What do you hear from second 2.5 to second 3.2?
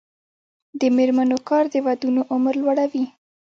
لوړوي.